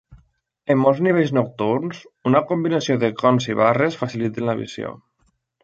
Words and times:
En 0.75 0.79
molts 0.83 1.01
nivells 1.07 1.33
nocturns, 1.39 1.99
una 2.31 2.43
combinació 2.53 2.97
de 3.05 3.13
cons 3.21 3.49
i 3.53 3.59
barres 3.63 4.01
faciliten 4.03 4.51
la 4.51 4.59
visió. 4.67 4.99